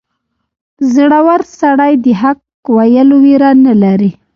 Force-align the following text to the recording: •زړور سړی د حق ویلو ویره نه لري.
•زړور 0.93 1.41
سړی 1.59 1.93
د 2.03 2.05
حق 2.21 2.39
ویلو 2.75 3.17
ویره 3.23 3.51
نه 3.65 3.73
لري. 3.83 4.11